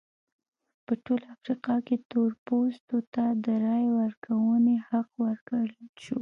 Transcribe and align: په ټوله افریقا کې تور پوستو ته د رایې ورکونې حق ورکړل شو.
په 0.85 0.93
ټوله 1.03 1.25
افریقا 1.35 1.75
کې 1.87 1.95
تور 2.09 2.31
پوستو 2.45 2.97
ته 3.13 3.25
د 3.45 3.47
رایې 3.65 3.89
ورکونې 3.99 4.75
حق 4.89 5.09
ورکړل 5.25 5.71
شو. 6.03 6.19